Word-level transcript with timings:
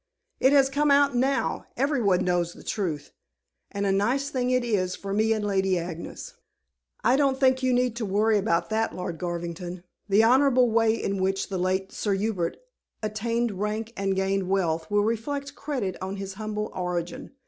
"It 0.39 0.51
has 0.51 0.67
come 0.67 0.89
out 0.89 1.15
now: 1.15 1.67
everyone 1.77 2.25
knows 2.25 2.53
the 2.53 2.63
truth. 2.63 3.11
And 3.69 3.85
a 3.85 3.91
nice 3.91 4.31
thing 4.31 4.49
it 4.49 4.63
is 4.63 4.95
for 4.95 5.13
me 5.13 5.31
and 5.31 5.45
Lady 5.45 5.77
Agnes." 5.77 6.33
"I 7.03 7.15
don't 7.15 7.39
think 7.39 7.61
you 7.61 7.71
need 7.71 8.01
worry 8.01 8.39
about 8.39 8.71
that, 8.71 8.95
Lord 8.95 9.19
Garvington. 9.19 9.83
The 10.09 10.23
honorable 10.23 10.71
way 10.71 10.95
in 10.95 11.21
which 11.21 11.49
the 11.49 11.59
late 11.59 11.91
Sir 11.91 12.13
Hubert 12.15 12.57
attained 13.03 13.59
rank 13.59 13.93
and 13.95 14.15
gained 14.15 14.49
wealth 14.49 14.89
will 14.89 15.03
reflect 15.03 15.53
credit 15.53 15.97
on 16.01 16.15
his 16.15 16.33
humble 16.33 16.71
origin. 16.73 17.35